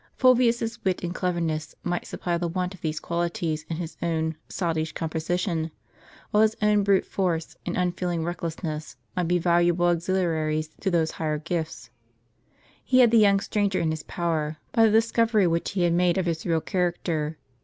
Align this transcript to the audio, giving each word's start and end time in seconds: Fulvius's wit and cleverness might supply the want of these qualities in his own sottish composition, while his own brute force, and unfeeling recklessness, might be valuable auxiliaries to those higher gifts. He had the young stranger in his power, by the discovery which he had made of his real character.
Fulvius's 0.15 0.83
wit 0.83 1.03
and 1.03 1.13
cleverness 1.13 1.75
might 1.83 2.07
supply 2.07 2.35
the 2.35 2.47
want 2.47 2.73
of 2.73 2.81
these 2.81 2.99
qualities 2.99 3.67
in 3.69 3.75
his 3.77 3.97
own 4.01 4.35
sottish 4.49 4.93
composition, 4.93 5.69
while 6.31 6.41
his 6.41 6.55
own 6.59 6.81
brute 6.81 7.05
force, 7.05 7.55
and 7.67 7.77
unfeeling 7.77 8.23
recklessness, 8.23 8.95
might 9.15 9.27
be 9.27 9.37
valuable 9.37 9.85
auxiliaries 9.85 10.69
to 10.79 10.89
those 10.89 11.11
higher 11.11 11.37
gifts. 11.37 11.91
He 12.83 13.01
had 13.01 13.11
the 13.11 13.19
young 13.19 13.39
stranger 13.41 13.79
in 13.79 13.91
his 13.91 14.01
power, 14.01 14.57
by 14.71 14.85
the 14.87 14.91
discovery 14.91 15.45
which 15.45 15.73
he 15.73 15.83
had 15.83 15.93
made 15.93 16.17
of 16.17 16.25
his 16.25 16.47
real 16.47 16.61
character. 16.61 17.37